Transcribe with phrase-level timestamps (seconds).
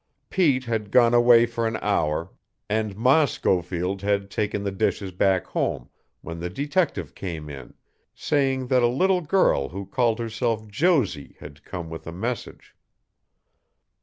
[0.31, 2.31] Pete had gone away for an hour,
[2.67, 7.75] and Ma Schofield had taken the dishes back home, when the detective came in,
[8.15, 12.73] saying that a little girl who called herself Josie had come with a message.